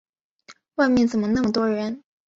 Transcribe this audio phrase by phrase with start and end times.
[0.77, 2.01] 外面怎么那么多人？